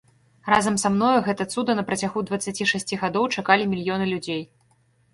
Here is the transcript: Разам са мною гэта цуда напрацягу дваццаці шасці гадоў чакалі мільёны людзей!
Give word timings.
Разам 0.53 0.79
са 0.83 0.89
мною 0.93 1.19
гэта 1.27 1.47
цуда 1.57 1.77
напрацягу 1.81 2.25
дваццаці 2.31 2.69
шасці 2.75 3.01
гадоў 3.05 3.31
чакалі 3.39 3.63
мільёны 3.79 4.13
людзей! 4.17 4.43